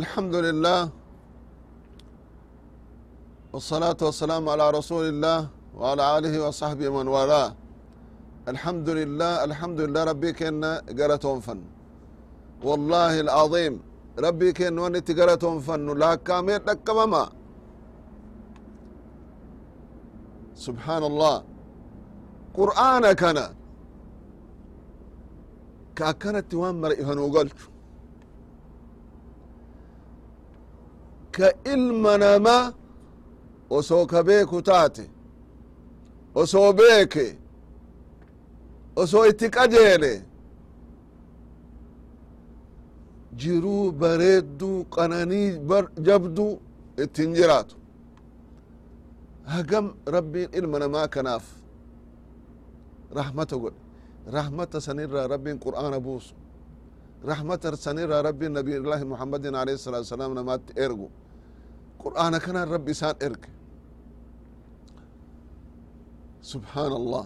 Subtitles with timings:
[0.00, 0.80] الحمد لله
[3.52, 5.40] والصلاة والسلام على رسول الله
[5.78, 7.48] وعلى آله وصحبه من والاه.
[8.52, 10.02] الحمد لله الحمد لله.
[10.12, 11.60] ربي كنا قرتهم فن
[12.68, 13.74] والله العظيم.
[14.26, 17.24] ربي كن ونت قرتهم فن لا كامير لكمما
[20.66, 21.36] سبحان الله
[22.58, 23.38] قرآن كان
[25.98, 27.60] كأكنت وان مرئهن وقلت
[31.34, 32.56] ka ilma nama
[33.76, 35.04] osoo ka beeku taate
[36.40, 37.26] osoo beeke
[38.96, 40.12] osoo itti qajeele
[43.40, 45.48] jiruu bareedduu qananii
[46.06, 46.46] jabdu
[47.02, 47.76] ittin jiraatu.
[49.52, 51.44] Hagam rabbiin ilma namaa kanaaf
[53.18, 53.78] rahmata godhe.
[54.36, 56.34] Rahmata sanirraa rabbiin qur'aana buusu
[57.24, 61.08] rahmata sanirraa rabbiin nabiyullaahi muhammadin alayhi salatu wasalaam namaatti ergu.
[62.02, 63.48] Qur'aana kanaan rabbi isaan erge
[66.50, 67.24] subحaan allah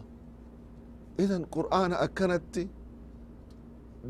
[1.24, 2.62] idan qur'aana akkanatti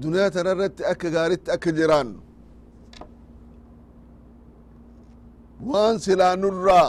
[0.02, 2.20] duniyaa tana irratti akka gaaritti akka jiraannu
[5.70, 6.89] waan silaa nurraa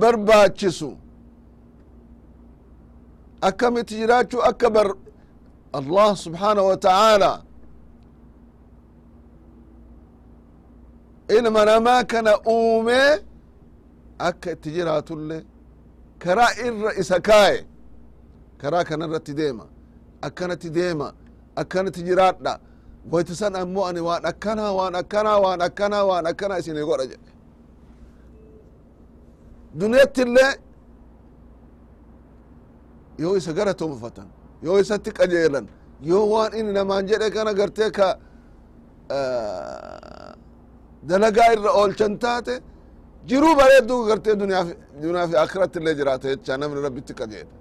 [0.00, 0.90] barbaachisu.
[3.48, 4.88] Akkamitti jiraachuu akka bar
[5.73, 7.33] allah subحaanaه wa taعaalى
[11.37, 13.01] ilma namaa kana uume
[14.19, 15.45] akka itti jiraatulle
[16.19, 17.65] karaa irra isa kaaye
[18.61, 19.65] karaa kana irratti deema
[20.21, 21.13] akkanatti deema
[21.55, 22.59] akkanatti jiraadha
[23.11, 27.31] wayti san ammoo ani waan akkana waan akkana waan akkana waan akkana isini godha jedhe
[29.79, 30.51] duniyatti illee
[33.21, 34.27] yoo isa gara tonfatan
[34.64, 35.66] yoo isatti qajeelan
[36.10, 38.08] yoo waan inni namaan jedhe kana gartee ka
[41.08, 42.54] dalagaa irra oolchan taate
[43.28, 47.52] jiruu bareedduu gartee duniyaa fi akiratti illee jiraata jecha namni rabbitti qajeela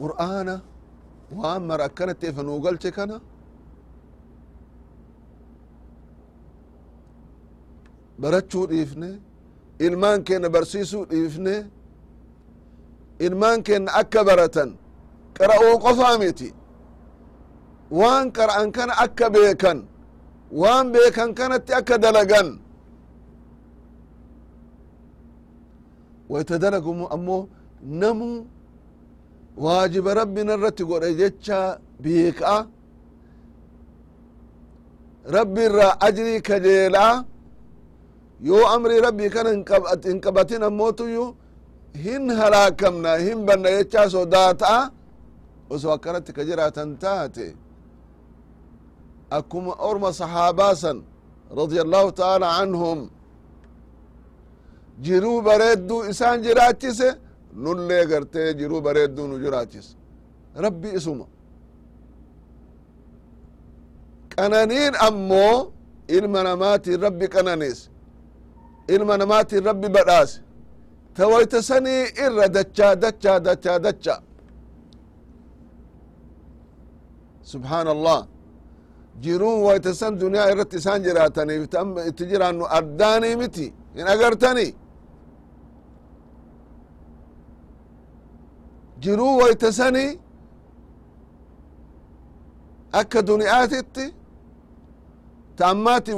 [0.00, 0.54] qur'aana
[1.38, 3.16] waan mara akkanatti efa nuu galche kana
[8.22, 9.10] barachuu dhiifne
[9.86, 11.54] ilmaan keenya barsiisuu dhiifne
[13.26, 14.70] ilmaan keenya akka baratan
[15.38, 16.48] qara'uu qofaa miti
[17.98, 19.78] waan qara'an kana akka beekan
[20.60, 22.48] waan beekan kanatti akka dalagan.
[26.28, 27.48] Wayta dalagumu ammoo
[27.82, 28.30] namu
[29.64, 31.58] waajiba rabbina irratti godhe jecha
[32.02, 32.66] beeka
[35.36, 37.14] rabbi irraa ajrii kajeelaa
[38.40, 41.34] يو أمر ربي كان انقبت انقبتنا موت يو
[42.04, 44.90] هن هلاكمنا هن بنا يتشاسو داتا
[45.70, 47.56] وسو أكرت كجرة تنتاتي
[49.32, 51.02] أكم أرم صحابا سن
[51.50, 53.10] رضي الله تعالى عنهم.
[55.02, 57.00] جرو بردو إسان جراتيس
[57.54, 59.96] نولي غرتي جرو بردو نجراتيس.
[60.56, 61.26] ربي اسمه
[64.32, 65.70] كنانين أمو
[66.10, 67.90] إلمنا ماتي ربي كنانيسي
[68.94, 70.36] ilma namaatiin rabbi badhaase
[71.16, 74.18] ta wayta sanii irra dachaa dachaa dachaa dachaa.
[77.52, 78.20] Subحaan allah
[79.24, 81.62] jiruun wayta san duniyaa irratti isaan jiraataniif
[82.10, 83.66] itti jiraannu ardaanii miti.
[83.96, 84.66] Hin agartani
[89.02, 90.04] jiruu wayta sani
[93.00, 94.04] akka duniyaatitti
[95.56, 96.12] ta ammaati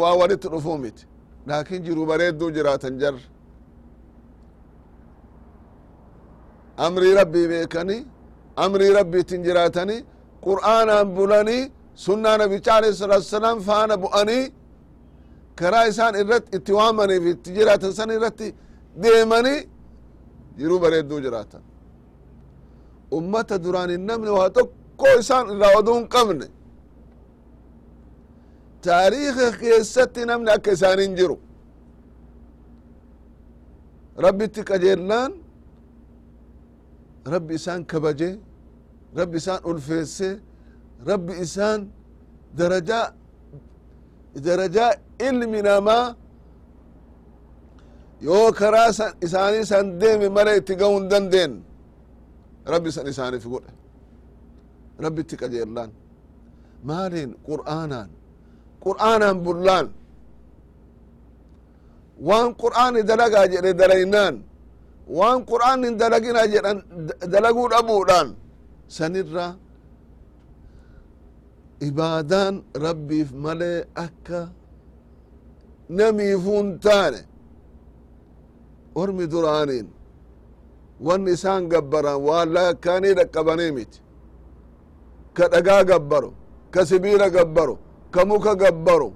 [0.00, 1.06] waa walitti dhufuu miti
[1.48, 3.14] laakin jiruu bareedduu jiraatan jar
[6.86, 7.96] amrii rabbii beekani
[8.64, 9.96] amrii rabbiitin jiraatani
[10.46, 11.62] qur'aanaan bulanii
[12.04, 14.44] sunnaa nabicha alayhi salatu wasalaam faana bu'anii
[15.60, 18.46] karaa isaan irratti itti waamaniif itti jiraatan san irratti
[19.02, 19.58] deemanii
[20.58, 21.62] jiruu bareedduu jiraatan
[23.18, 26.46] ummata duraan hin namne waa tokko isaan irraa oduu hin qabne
[28.86, 31.36] taariika keessatti namni akka isaanin jiru
[34.24, 35.32] rabbitti qajeellaan
[37.34, 38.30] rabbi isaan kabaje
[39.18, 40.28] rabbi isaan ulfeesse
[41.10, 41.80] rabbi isaan
[42.58, 43.06] darajaa
[44.46, 44.90] darajaa
[45.28, 46.06] ilmi namaa
[48.28, 48.88] yoo karaa
[49.26, 51.52] isaanii san deeme male itti ga'uu hin dandeen
[52.72, 53.72] rabbi san isaaniif godhe
[55.04, 55.90] rabbi itti qajeellaan
[56.90, 58.08] maaliin qur'aanaan
[58.86, 59.86] qur'aanaan bullaan
[62.28, 64.34] waan qur'aani dalagaa jedhe dalaynaan
[65.18, 66.78] waan qur'aan hin dalagina jedhan
[67.32, 68.28] dalaguu dhabuudhaan.
[68.96, 69.46] Sanirra
[71.88, 72.54] ibaadaan
[72.84, 74.40] rabbiif malee akka
[75.98, 77.20] namiifun taane
[79.00, 79.86] ormi duraaniin
[81.06, 83.98] wanni isaan gabbaran waan lakkaanii dhaqqabanii miti.
[85.36, 86.30] Ka dhagaa gabbaro
[86.74, 87.74] ka sibiila gabbaro
[88.13, 89.09] ka muka gabbaro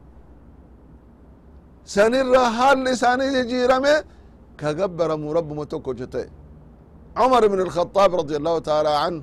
[1.94, 3.94] sanirra haalli isaanii jijjiirame
[4.60, 6.28] ka gabbaramu rabbuma tokkocho ta'e
[7.18, 9.22] cumar ibn الخطاب رضي الله تعالى عنه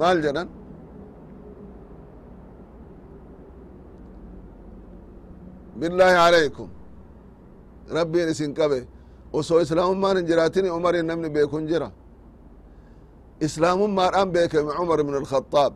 [0.00, 0.48] maal jedhan
[5.80, 6.68] بالله عليكم
[7.96, 8.78] rabbiin isin qabe
[9.32, 11.88] osoo islaamummaan hin jiraatini umarin namni beekun jira
[13.46, 15.72] islaamummaadhaan beekame cumar ibn الخطاب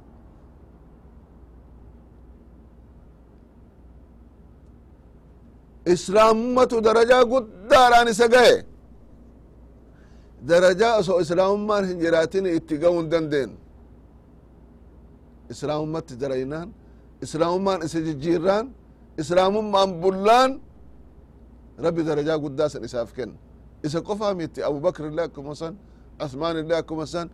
[5.93, 8.55] islaamummatu darajaa guddaadhaan isa gahe
[10.49, 13.51] darajaa osoo islaamummaan hin jiraatin itti ga'uu hin dandeen
[15.53, 16.67] islaamummatti daraynaan
[17.25, 18.65] islaamummaan isa jijjiirraan
[19.21, 20.51] islaamummaan bullaan.
[21.85, 23.38] Rabbi darajaa guddaa san isaaf kenna
[23.88, 25.73] isa qofaa miti abubakr illee akkuma san
[26.25, 27.27] asmaan illee akkuma san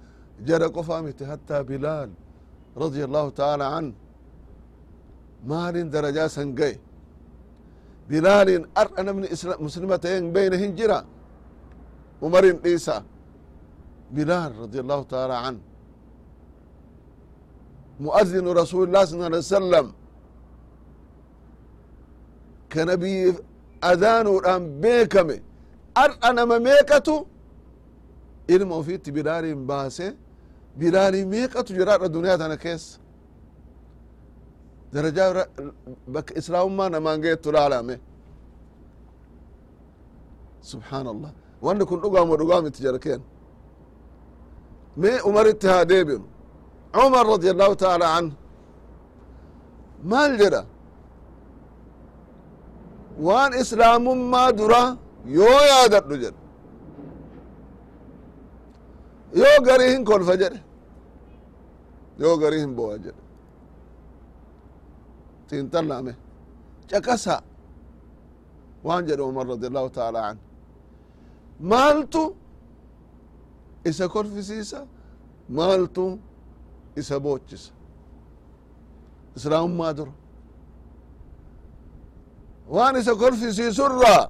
[0.47, 2.09] jara qofaa miti hattaa bilaal
[2.81, 3.87] radia allahu taala an.
[5.49, 6.29] Maalin darajaa
[8.11, 9.27] bilaalin ar'a namni
[9.65, 10.99] muslima ta'een beyne hin jira
[12.25, 12.95] umarin dhiisa
[14.15, 15.55] bilaal radi allahu taala an.
[18.05, 19.87] Muadinu rasulillah sa alai wasalam
[22.71, 23.35] ka nabii
[23.91, 25.37] adaanuudhaan beekame.
[26.03, 27.15] Ar'a nama meeqatu
[28.55, 30.07] ilma ofiitti bilaalin baase.
[30.79, 32.07] Bilaalii meeqatu jiraadha
[34.93, 35.45] darajaa
[36.13, 37.95] bakka islaamummaa namaan geettu laalame
[40.69, 41.31] subxaan allah
[41.65, 43.21] wanni kun dhugaamo dhugaa miti jarkeen
[45.01, 46.25] mee umaritti haa deebinu
[46.95, 48.35] cumar radi allahu taala anhu
[50.11, 50.61] maal jedha
[53.27, 54.81] waan islaamummaa dura
[55.39, 56.39] yoo yaadadhu jedhe.
[59.41, 60.59] Yoo garii hin kolfa jedhe.
[62.21, 63.20] Yoo garii hin bo'a jedhe
[65.51, 66.13] xiinxallame
[66.89, 67.35] caqasa
[68.87, 70.37] waan jedhe umar radi allahu taala an
[71.71, 72.23] maaltu
[73.89, 74.79] isa kolfisiisa
[75.57, 76.05] maaltu
[77.01, 77.71] isa boochisa
[79.37, 80.13] islaamummaa dura.
[82.75, 84.23] Waan isa kolfisiisurraa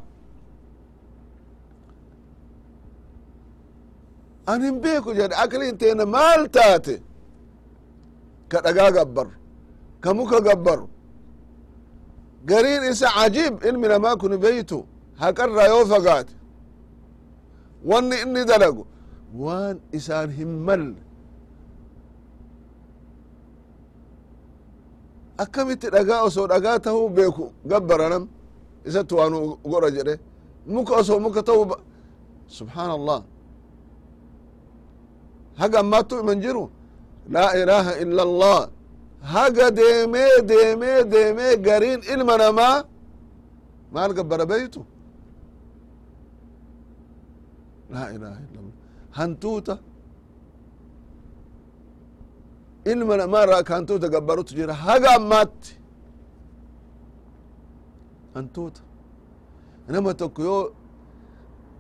[4.52, 6.96] an hin beeku jedhe akliin teena maal taate?
[8.52, 9.32] Ka dhagaa gabbaru
[10.04, 10.38] ka muka
[12.50, 14.78] gariin isa cajiib ilmi namaa kun beytu
[15.22, 16.34] haqarraa fagaate
[17.90, 18.84] wanni inni dalagu
[19.44, 21.02] waan isaan hin malle
[25.44, 28.24] akkamitti dhagaa osoo dhagaa tahuu beeku gabbara nam
[28.88, 29.38] isatti waanu
[29.72, 30.16] godha jedhe
[30.74, 31.66] muka osoo muka tahuu
[32.58, 33.20] subxaan allah
[35.62, 36.64] haga ammaattu iman jiru
[37.36, 38.60] laa ilaaha illa allah
[39.34, 42.84] haga deemee deemee deemee gariin ilma namaa
[43.94, 44.82] maal gabbara beytu
[47.94, 48.76] laa ilaha illa allah
[49.20, 49.76] hantuuta.
[52.92, 54.74] Ilma namaa irraa ka hantuuta gabbarutu jira.
[54.74, 55.72] Haga ammaatti
[58.36, 58.82] hantuuta.
[59.88, 60.64] Nama tokko yoo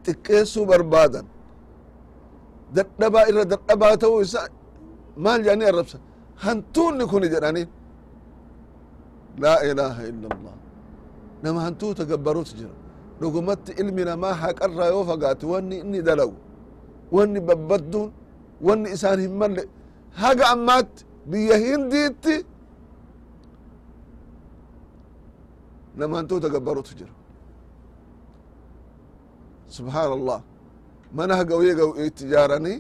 [0.06, 1.26] xiqqeessuu barbaadan
[2.76, 4.42] dadhabaa irra dadhabaa ta'uu isa
[5.24, 5.98] maal jedhanii arrabsa
[6.46, 7.68] hantuunni kun jedhanii
[9.44, 10.56] laa ilaaha illa allah
[11.44, 12.76] nama hantuuta gabbarutu jira
[13.20, 16.38] dhugumatti ilmi namaa haqarraa yoo fagaate wanni inni dalagu
[17.16, 18.10] wanni babbadduun
[18.68, 19.64] wanni isaan hin malle.
[20.22, 22.36] Haga ammaatti biyya hindiitti
[25.98, 27.14] nama hantuuta gabbarutu jira
[29.76, 30.40] subxaan allah
[31.18, 32.78] mana hagawye gaw itti ijaaranii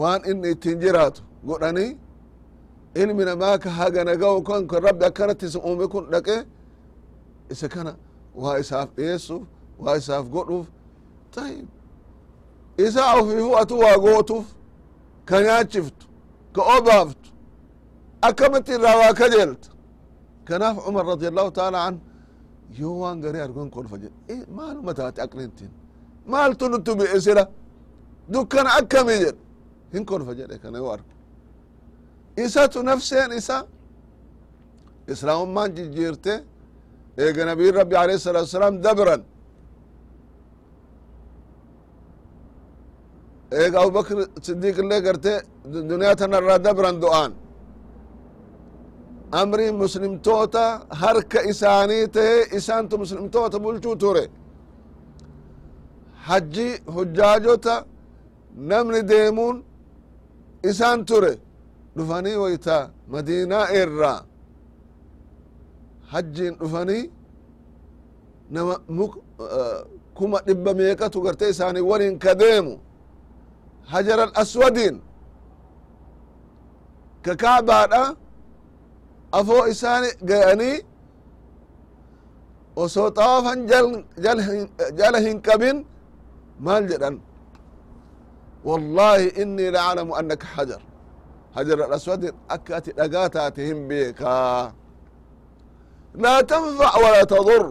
[0.00, 1.90] waan inni ittiin jiraatu godhanii
[3.02, 6.36] ilmi namaa ka hagana gaw kan kan rabbi akkanatti isa uume kun dhaqe
[7.52, 7.92] isa kana
[8.42, 9.42] waa isaaf dhiyeessuuf
[9.84, 10.66] waa isaaf godhuuf
[11.34, 11.68] tayib
[12.86, 14.46] isaa ofiifu atu waa gootuuf
[15.28, 16.06] ka nyaachiftu
[16.54, 17.28] ka obaaftu
[18.28, 19.68] akkamitti irraa waa kajeelta
[20.48, 21.94] kanaaf cumar radi allahu taala an
[22.80, 25.70] yoo waan garii argon kolfa jedhe maaluma taate aqlintiin
[26.32, 27.42] maaltu nutti bi'e sila
[28.32, 29.40] dukkana akkami jedhe
[29.92, 31.10] hin kolfa jedhe kana yoo argu
[32.44, 33.56] isatu nafseen isa
[35.12, 36.34] islaamummaan jijjiirte
[37.24, 39.22] eega nabiyin rabbi alayhi salatu wasalaam dabran
[43.60, 44.16] eega abubakr
[44.46, 45.32] sidiq illee garte
[45.90, 47.32] duniyaa tanarraa dabran du'aan
[49.40, 50.64] amriin muslimtoota
[51.02, 54.24] harka isaanii tahe isaantu muslimtoota bulchuu ture
[56.28, 57.74] hajji hujjaajota
[58.70, 59.56] namni deemuun
[60.70, 61.32] isaan ture
[61.96, 62.76] dhufanii wayta
[63.12, 64.20] madiinaa irraa
[66.12, 67.04] hajjiin dhufanii
[68.54, 69.12] nama muk
[70.18, 72.74] kuma dhibba meeqatu garte isaanii waliin ka deemu?
[73.92, 74.96] Hajar al aswadiin
[77.24, 78.02] ka kaabaadha
[79.38, 80.76] afoo isaan ga'anii
[82.82, 83.60] osoo xawaafan
[84.98, 85.76] jala hin qabin
[86.66, 87.16] maal jedhan?
[88.68, 90.80] Wallahi innii laclamu annaka hajar
[91.55, 94.71] hajar al aswadin akka ati dhagaa taate hin beekaa
[96.23, 97.65] laa tanfac walaa tadur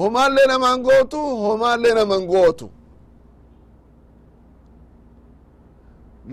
[0.00, 2.68] homaallee naman gootu homaallee naman gootu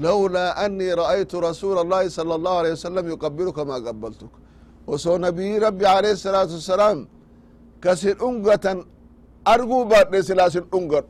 [0.06, 4.34] لولا أني رأيت رسول الله صلى الله عليه وسلم يقبلك ما قبلتك
[4.88, 6.98] وسو نبي ربي عليه الصلاة والسلام
[7.84, 8.66] كسر أنقة
[9.54, 11.04] أرجو بعد سلاس أنقة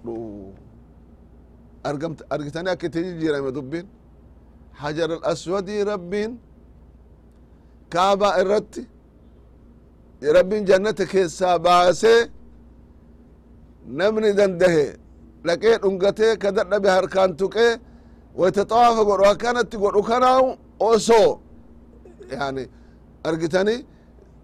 [1.85, 3.87] argitani akkittii jijjiirame dubbiin
[4.73, 6.41] hajar hajaraaswadi rabbin
[7.91, 8.83] kaaba irratti
[10.37, 12.15] rabbin jannata keessa baase
[13.99, 14.87] namni dandahe
[15.47, 17.81] dhaqee dhungate ka dadhabe harkaan tuqee
[18.41, 20.57] waytaxawaafa godhu akkanatti godhu kanaawu
[20.91, 21.41] oso
[22.33, 22.65] yani
[23.25, 23.77] argitani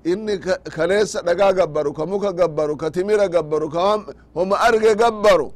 [0.04, 0.34] inni
[0.76, 3.80] kaleessa dhagaa gabbaru ka muka gabbaru ka timira gabbaru ka
[4.34, 5.48] homa arge gabbaru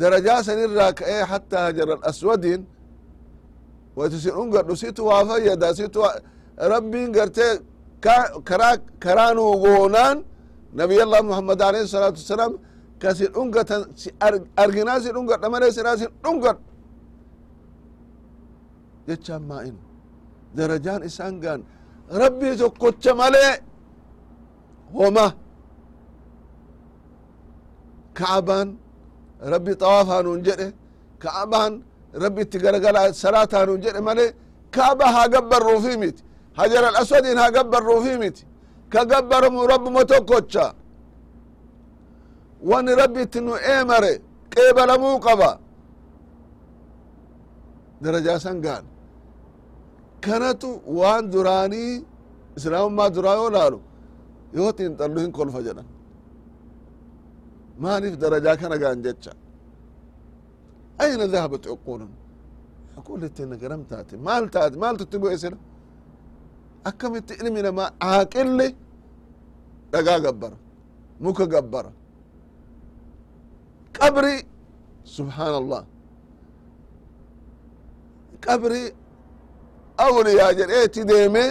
[0.00, 2.60] darajaa sanirraa ka'ee hatta hajar alaswadin
[3.96, 6.00] waytu sin ungadhu situ waa fayyada situ
[6.72, 7.52] rabbiin gartee
[8.48, 10.16] karaa karaa nuu goonaan
[10.80, 12.52] nabiyallah muhammad alayhi salatu wasalaam
[13.02, 13.82] ka sin dhungatan
[14.62, 16.62] arginaa si dhungadha malee sinaa sin dhungadhu
[19.06, 19.76] jechaan maa in
[20.56, 21.60] darajaan isaan gaan.
[22.22, 23.52] Rabbii tokkocha malee
[24.96, 25.26] homa
[28.18, 28.68] ka'abaan
[29.52, 30.68] rabbi xawaafaa nuun jedhe
[31.22, 31.72] ka'abaan
[32.22, 34.30] rabbi itti garagala salaataa nuun jedhe malee
[34.74, 36.22] ka'aba haa gabbarruufi miti
[36.58, 38.42] hajar al aswadiin haa gabbarruufi miti
[38.92, 40.66] ka gabbaramu rabbuma tokkocha.
[42.70, 44.12] Wani rabbi itti nu eemare
[44.52, 45.50] qeebalamuu qaba.
[48.02, 48.84] Darajaa san gaan
[50.24, 50.68] kanatu
[50.98, 52.04] waan duraanii
[52.56, 53.78] islaamummaa duraa yoo laalu
[54.56, 55.86] yoo xiinxallu hin kolfa jedhan
[57.82, 59.32] maaliif darajaa kana gaan jecha
[61.02, 62.12] ayna dhahabat cuqulun
[62.98, 65.56] aqulittina garam taate maal taate maaltu itti bu'e sila
[66.88, 68.68] akkamitti ilmi namaa aaqilli
[69.92, 70.56] dhagaa gabbara
[71.24, 71.90] muka gabbara
[73.98, 74.34] qabri
[75.16, 75.82] subhaan allah
[78.46, 78.82] qabri
[80.06, 81.44] awliyaa jedheeti deeme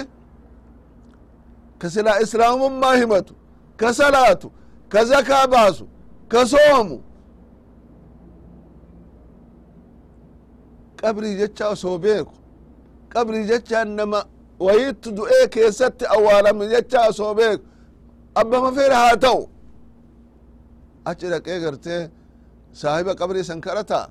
[1.79, 3.33] ka silaa islaamummaa himatu
[3.79, 4.47] ka salaatu
[4.91, 5.85] ka zakaa baasu
[6.31, 6.97] ka soomu
[11.01, 12.33] qabrii jecha osoo beeku
[13.13, 14.19] qabrii jecha nama
[14.65, 17.65] wayittu du'ee keessatti awwaalame jecha osoo beeku
[18.41, 19.41] abbama fedhe haa ta'u
[21.09, 22.01] achi dhaqee gartee
[22.81, 24.05] saahiba qabrii san kadhataa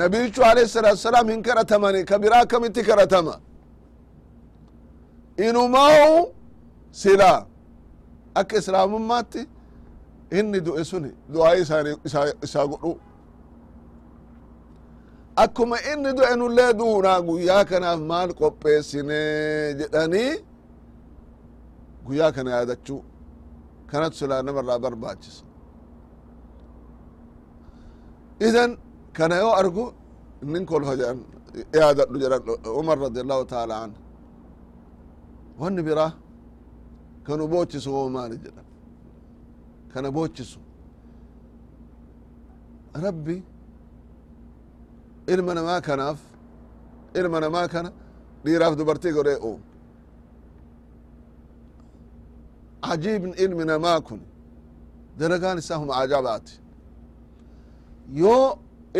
[0.00, 3.34] nabiyichu alayhi salatu wasalaam hin kadhatamani ka biraa akkamitti kadhatama
[5.48, 6.16] inumaa'u
[7.02, 7.38] silaa
[8.40, 9.40] akka islaamummaatti
[10.38, 11.90] inni du'e suni du'aa isaani
[12.44, 12.92] isaa godhu.
[15.44, 19.18] Akkuma inni du'e nullee duunaa guyyaa kanaaf maal qopheessine
[19.80, 20.30] jedhanii
[22.06, 23.00] guyyaa kana yaadachuu.
[23.90, 25.42] Kanatu silaa namarraa barbaachisa.
[28.48, 28.70] Idan
[29.16, 29.84] kana yoo argu
[30.42, 31.18] inin kolfa jedhan
[31.80, 32.42] yaadadhu jedhan
[32.80, 33.90] umar radi allahu taala an
[35.60, 36.10] wanni biraa
[37.26, 38.65] kanu boochisu woo maali jedhan
[39.96, 40.58] kana boochisu
[43.04, 43.36] rabbi
[45.34, 46.18] ilma namaa kanaaf
[47.20, 47.90] ilma namaa kana
[48.44, 49.60] dhiiraaf dubartii godhee uum
[52.92, 54.20] ajiibni ilmi namaa kun
[55.18, 56.54] dalagaan isaa huma ajabaati
[58.22, 58.46] yoo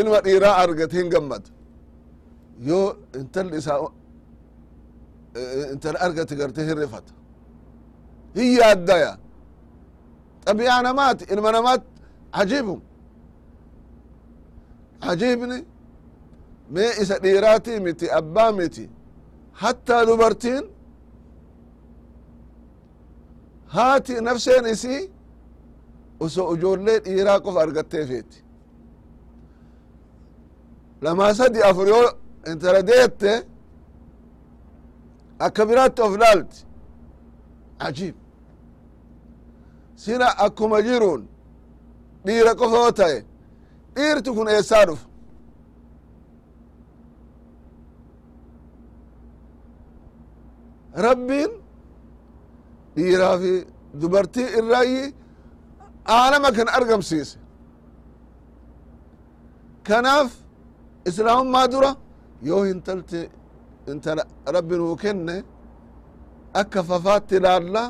[0.01, 1.49] ilma dhiiraa argate hin gammada
[2.69, 2.87] yoo
[3.21, 3.79] intalli isaa
[5.75, 7.13] intala argate garte hin rifata
[8.37, 9.13] hin yaaddaya
[10.47, 11.83] xabiyaa namaati ilma namaat
[12.41, 12.81] ajiibum
[15.11, 15.59] ajiibni
[16.75, 18.85] mee isa dhiiraatii miti abbaa miti
[19.63, 20.65] hattaa dubartiin
[23.75, 25.11] haati nafseen isii
[26.25, 28.39] osoo ijoollee dhiiraa qofa argatteefeeti
[31.03, 32.09] lamaa sadi afur yoo
[32.51, 33.33] intala deette
[35.47, 36.13] akka biraatti of
[40.03, 41.23] sila akkuma jiruun
[42.27, 43.19] dhiira qofoo ta'e.
[43.97, 45.07] Dhiirti kun eessaa dhufa
[51.07, 51.51] rabbiin
[52.97, 53.53] dhiiraa fi
[54.01, 55.15] dubartii irraayi
[56.17, 57.39] aalama kan argamsiise.
[59.89, 60.31] Kanaaf
[61.09, 61.91] islaamummaa dura?
[62.49, 63.21] Yoo hintalti
[63.91, 64.23] intala
[64.55, 65.37] rabbi nuu kenne
[66.61, 67.83] akka fafaatti ilaalla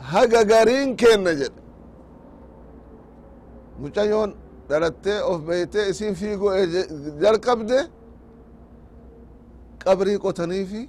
[0.00, 1.60] haga gariin kenna jedhe
[3.80, 4.34] mucayyoon
[4.68, 6.52] dhalattee of beeytee isin fiigoo
[7.22, 7.78] jalqabde
[9.84, 10.88] qabrii qotanii fi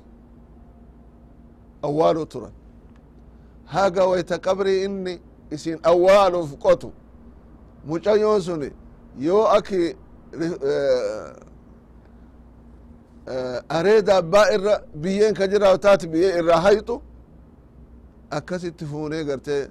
[1.83, 2.51] awwaaluu turan.
[3.65, 6.91] Haga wayta qabrii inni isin awwaaluuf qotu
[7.87, 8.69] mucayyoon suni
[9.19, 9.95] yoo aki
[13.69, 17.01] areeda abbaa irra biyyeen ka jira taati biyyee irraa hayxu
[18.38, 19.62] akkasitti fuunee gartee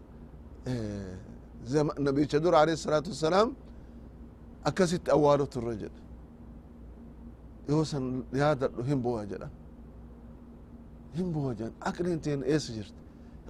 [2.06, 3.50] nabicha dura alayhi الsalaatu wassalaam
[4.70, 6.00] akkasitti awwaalu turre jedhe
[7.70, 8.06] yoo san
[8.42, 9.52] yaadadhu hin bu'a jedhan
[11.18, 13.00] hin bu'a jedhan aqliin teen eessa jirti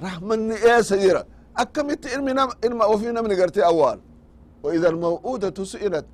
[0.05, 1.21] rahmanni eessa jira
[1.63, 3.99] akkamitti ilmi nama ilma ofii namni gartee awwaal
[4.65, 6.05] وإذا الموءودة سئلت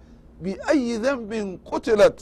[0.44, 1.32] بأي ذنب
[1.72, 2.20] قتلت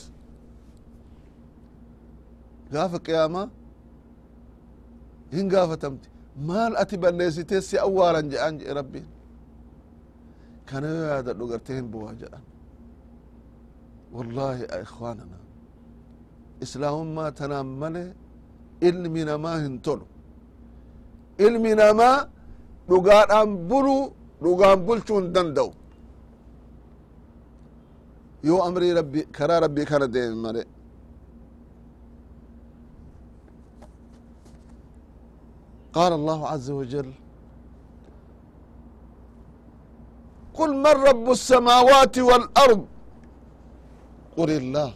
[2.73, 3.47] gaafa qiyaamaa
[5.35, 6.09] hin gaafatamti
[6.48, 9.08] maal ati balleessitee si awwaalan jedhan jedhe rabbiin
[10.68, 12.44] kana yoo yaadadhu gartee hin bu'aa jedhan
[14.14, 15.38] wallaahi ikhwaanana
[16.64, 18.04] islaamummaa tanaan male
[18.88, 20.04] ilmi namaa hin tolu.
[21.46, 22.16] Ilmi namaa
[22.88, 24.02] dhugaadhaan buluu
[24.44, 25.70] dhugaan bulchuu hin danda'u.
[28.48, 30.62] Yoo amrii rabbi karaa rabbii kana deeme male
[35.93, 37.11] قال الله عز وجل
[40.53, 42.85] قل من رب السماوات والأرض
[44.37, 44.93] قل الله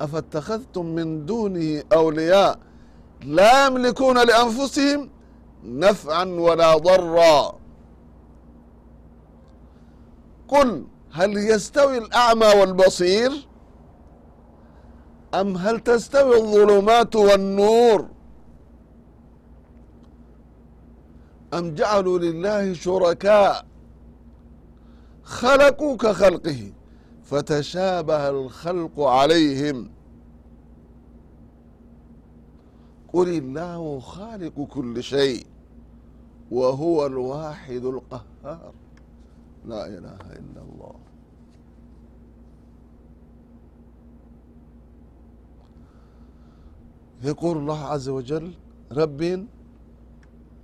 [0.00, 2.58] أفاتخذتم من دونه أولياء
[3.24, 5.10] لا يملكون لأنفسهم
[5.64, 7.54] نفعا ولا ضرا
[10.48, 13.30] قل هل يستوي الأعمى والبصير
[15.34, 18.08] أم هل تستوي الظلمات والنور
[21.53, 23.65] أم جعلوا لله شركاء؟
[25.23, 26.73] خلقوا كخلقه
[27.23, 29.91] فتشابه الخلق عليهم.
[33.13, 35.45] قل الله خالق كل شيء
[36.51, 38.73] وهو الواحد القهار.
[39.65, 40.95] لا إله إلا الله.
[47.23, 48.53] يقول الله عز وجل
[48.91, 49.47] رب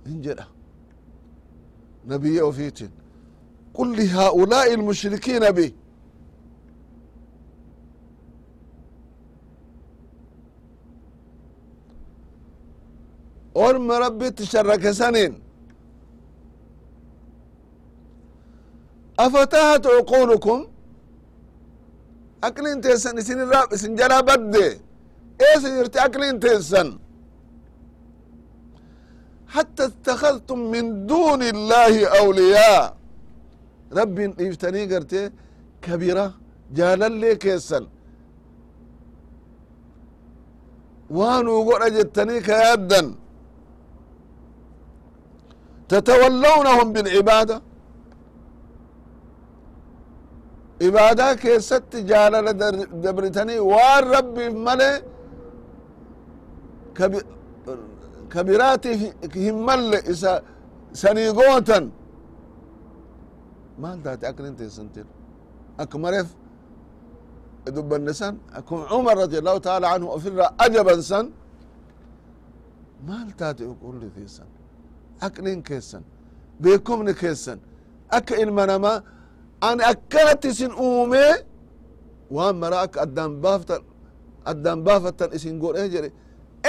[0.06, 0.55] انجله
[2.07, 2.79] نبي وفيت
[3.73, 5.71] قل لهؤلاء المشركين به
[13.55, 15.33] orma rabbitti sharrakesaniin
[19.17, 20.59] afatahat cuqulukum
[22.41, 24.67] aqliin teessan isin irraa isin jalaa badde
[25.47, 26.87] eesa jirti aqliin teessan
[29.55, 32.83] حتى اتخذتم من دون الله أولياء
[33.99, 34.17] رب
[34.47, 35.21] إفتني قرتي
[35.85, 36.27] كبيرة
[36.77, 37.79] جالا لي كيسا
[41.17, 43.01] وانو قول جتني كيادا
[45.89, 47.57] تتولونهم بالعبادة
[50.85, 52.51] عبادة كيست جالا
[53.03, 54.91] دبرتني وان ربي ملي
[56.97, 57.19] كبي
[58.32, 59.00] kabiraatiif
[59.34, 60.32] hin malle isa
[61.02, 61.84] sanii gootan
[63.82, 65.06] maal taate aklin teessantin
[65.82, 66.28] akka mareef
[67.76, 71.26] dubbanne san akkuma cumar radi allahu taala anhu ofirraa ajaban san
[73.08, 74.48] maal taate uqulli teessan
[75.26, 76.02] aqlin keessan
[76.62, 77.58] beekomni keessan
[78.18, 78.98] akka ilma namaa
[79.68, 81.32] ani akkanatti isin uumee
[82.36, 82.98] waan mara akka
[84.50, 86.10] addaan baaftan isin godhe jedhe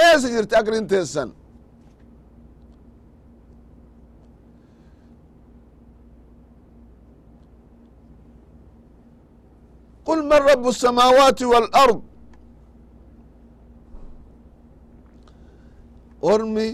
[0.05, 1.29] eessa jirti aqlin teessan
[10.05, 12.01] قل من رب السماوات والأرض
[16.23, 16.69] أرمي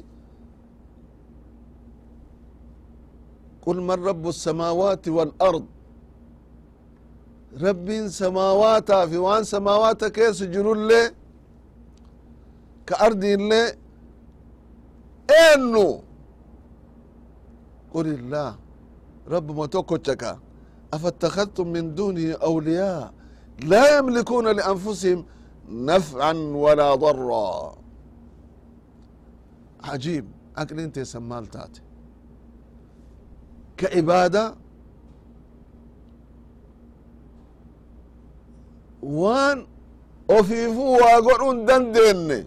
[3.66, 5.66] قل من رب السماوات والأرض
[7.62, 11.10] rabbiin samaawaataa fi waan samaawaata keessa jirullee
[12.89, 13.69] ka ardiillee
[15.43, 15.87] eennu
[17.93, 18.53] qul illaah
[19.35, 20.31] rabbuma tokkochaka
[20.97, 23.03] afattakhadtum min dunihi awliyaa
[23.71, 25.21] laa yamlikuuna lianfusihim
[25.89, 26.95] nafcan walaa
[30.63, 31.81] aqliin teessan maal taate
[33.79, 34.45] ka ibaada
[39.21, 39.59] waan
[40.39, 42.39] ofiifuu waa godhun dandeenne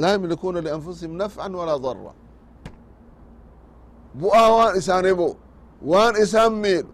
[0.00, 2.12] laa yamlikuuna lianfusihim nafcan walaa darra
[4.20, 5.34] bu'aa waan isaanii bu'u
[5.90, 6.90] waan isaan miidhu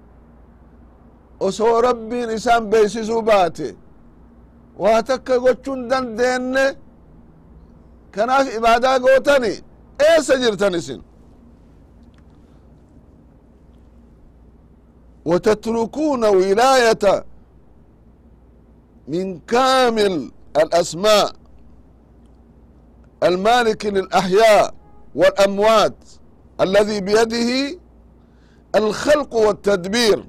[1.46, 3.68] osoo rabbiin isaan beeysisuu baate
[4.82, 6.66] waa takka gochun dandeenne
[8.14, 9.52] kanaaf ibaadaa gootani
[10.08, 11.00] eessa jirtan isin
[15.24, 17.24] وتتركون ولاية
[19.08, 21.32] من كامل الأسماء
[23.22, 24.74] المالك للأحياء
[25.14, 25.96] والأموات
[26.60, 27.78] الذي بيده
[28.74, 30.24] الخلق والتدبير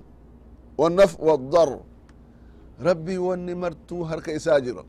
[0.77, 1.79] والنفع والضر
[2.81, 4.85] ربي واني مرتو هرك إساجرا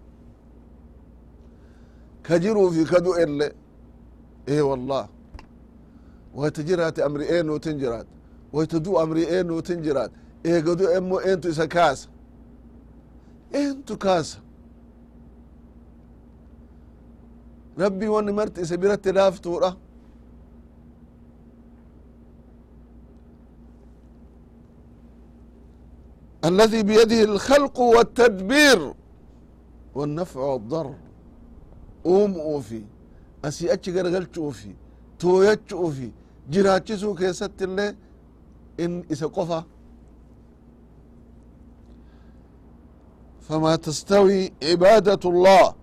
[2.25, 3.53] كجروا في كدو إلا
[4.49, 5.09] إيه والله
[6.35, 8.07] وتجرات أمري إيه وتنجرات
[8.53, 10.11] ويتدو أمري إيه وتنجرات
[10.47, 12.09] إيه قدو إمو إنتو إسا كاسا
[13.55, 14.39] إنتو كاسا
[17.79, 19.77] ربي واني مرت إسا برت لافتورة
[26.45, 28.95] الذي بيده الخلق والتدبير
[29.95, 30.95] والنفع والضر
[32.07, 32.85] أوم أوفي
[33.45, 34.75] أسي أتش غرغلت أوفي
[35.19, 36.11] تويتش أوفي
[36.51, 37.97] جراتشسو كيست اللي
[38.81, 39.65] إن إسا قفا
[43.41, 45.75] فما تستوي عبادة الله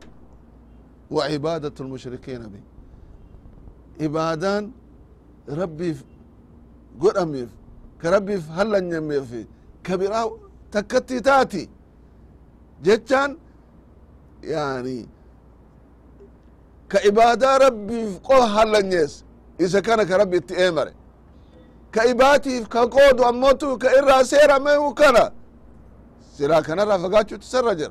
[1.14, 2.62] وعبادة المشركين به
[4.02, 4.72] عبادان
[5.50, 5.96] ربي
[7.02, 7.50] قد أميف
[8.02, 9.46] كربي هلا يميف
[9.84, 10.32] كبيرا
[10.72, 11.70] تكتي تاتي
[12.84, 13.38] جتان
[14.44, 15.08] يعني
[16.90, 19.24] كعبادة ربي قو هلا نيس
[19.60, 20.92] إذا كان كربي تأمر
[21.94, 25.32] كعباتي كقود أموتو كإرا سيرا ما هو كان
[26.38, 27.90] سيرا كان رافقاتشو تسرى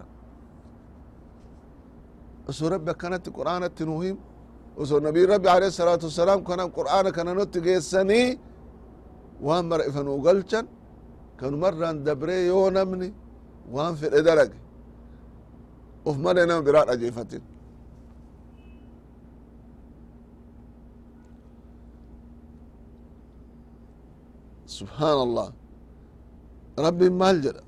[2.42, 4.16] جرا وسو ربي كانت قرآن التنوهيم
[4.78, 8.22] وسو نبي ربي عليه الصلاة والسلام كان قرآن كان نوت جيسني
[9.46, 10.64] وامر إفنو قلشن
[11.38, 13.10] كانوا مرة دبري يو نمني
[13.74, 14.50] وان في الإدرق
[16.06, 17.42] وف مرة نم برات أجيفتين
[24.78, 25.48] سبحان الله
[26.86, 27.62] ربي مال جرى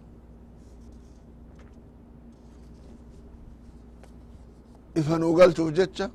[5.00, 6.06] ifanuu galchuuf jecha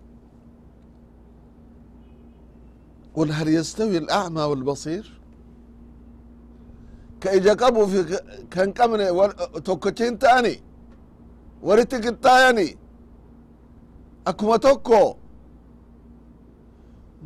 [3.15, 5.07] qul hal yastawi alacmaa waalbasiir
[7.23, 7.99] ka ija qabuu fi
[8.55, 9.07] kan qabne
[9.67, 10.55] tokkochin ta'ani
[11.67, 12.69] walitti qixxaayani
[14.31, 15.01] akkuma tokko.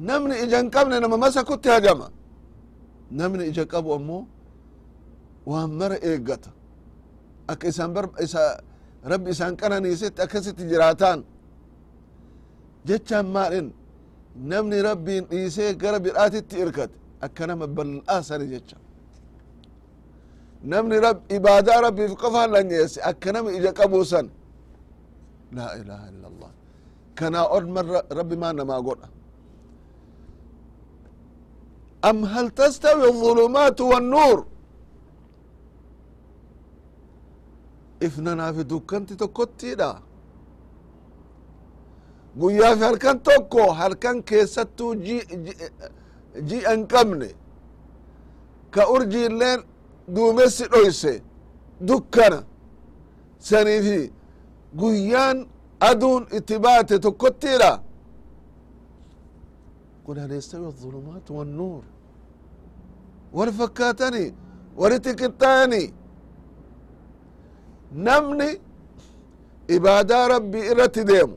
[0.08, 2.06] Namni ijan qabne nama masa kutti hajama
[3.18, 4.22] namni ija qabu ammoo
[5.50, 6.50] waan mara eeggata
[7.52, 7.90] akka isan
[9.12, 11.20] rabbi isaan qananiisetti akkasitti jiraataan
[12.83, 13.67] أكست جراتان جتشان مالين
[14.49, 16.89] نمني ربي إيسي قرب الآتي إركت
[17.23, 18.79] أكنما بالآسر جتشان
[20.63, 24.25] namni rab ibaadaa rabbiif qofaan lanyeesse akka nama ija qabuusan
[25.57, 26.51] laa ilaha illa allah
[27.15, 29.07] kanaa od marra rabbi maa namaa godha
[32.09, 34.39] am hal tastawi الظulumaatu والnuur
[38.07, 39.89] ifnanaa fi dukkanti tokkottiidha
[42.41, 44.91] guyyaa fi halkan tokko halkan keessattuu
[46.49, 47.29] ji'a hin qabne
[48.73, 49.59] ka urjiilleen
[50.15, 51.13] duumessi dhoyse
[51.87, 52.39] dukkana
[53.49, 53.99] saniifi
[54.79, 55.37] guyyaan
[55.89, 57.73] aduun itti baate tokkottiidha
[60.09, 61.83] قل هل يستوي الظلمات والنور
[63.33, 64.25] والفكاتني
[64.77, 65.83] ورتكتاني
[68.05, 68.51] نمني
[69.75, 71.35] إبادة ربي إرتي ديمو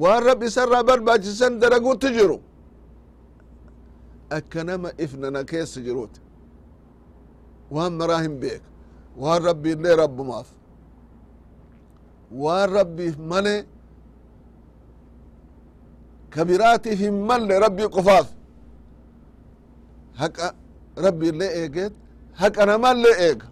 [0.00, 2.38] waan rab isarraa barbaachisan daragutti jiru
[4.38, 6.20] akkanama ifnana keessa jiruuti
[7.74, 8.62] waan maraa hin beek
[9.22, 10.48] waan rabbiillee rabbumaaf
[12.42, 13.54] waan rabbiif male
[16.34, 18.28] kabiraatiif hin malle rabbii qofaaf
[20.20, 20.46] haqa
[21.06, 21.94] rabbiillee eegeet
[22.42, 23.46] haqa namallee eega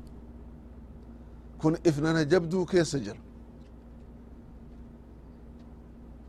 [1.60, 3.20] kun ifnana jabduu keessa jira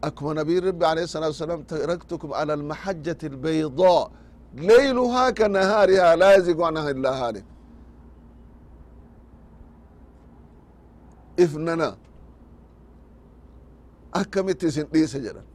[0.08, 4.02] akkuma nabiin rabbi alayhi الsalatu wasalam taraktukum ala almaxajati albaydaa
[4.68, 7.44] leyluhaa ka nahaarihaa laa yazigu anha illaa haalik
[11.44, 11.88] ifnana
[14.20, 15.46] akkamitti isin dhiisa jedhan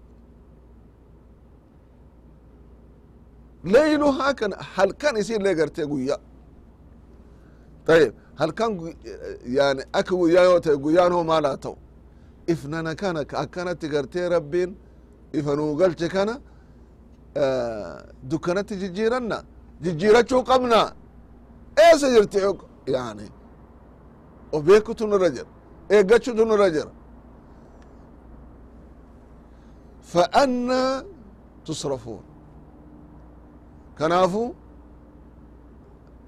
[3.73, 6.17] leyluhaa kan halkan isinlee gartee guyya
[7.87, 8.71] طيب halkan
[9.57, 11.75] yani akka guyyaa yoo ta'e guyyaan hoo maal haa ta'u
[12.46, 14.70] ifnana kana akkanatti gartee rabbiin
[15.32, 16.34] ifa nuu galche kana
[18.30, 19.38] dukkanatti jijjiiranna
[19.82, 20.80] jijjiirachuu qabna.
[21.84, 22.38] Eessa jirti?
[22.86, 23.26] Yani
[24.52, 25.48] of beekutu nurra jira
[25.90, 26.90] eeggachutu nurra jira.
[31.64, 32.22] Tusrafuun.
[33.98, 34.54] Kanaafu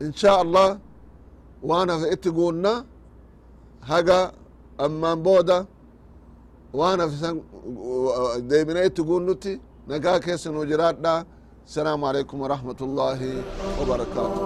[0.01, 0.79] in shaa allah
[1.63, 2.85] waan hafe itti guunna
[3.81, 4.33] haga
[4.79, 5.67] ammaan booda
[6.80, 7.36] waan hafisan
[8.50, 9.52] deemine itti guunnutti
[9.88, 11.16] nagaa keessa nuu jiraadha
[11.70, 13.20] السلام عليكم ورحمة الله
[13.82, 14.42] وبركاته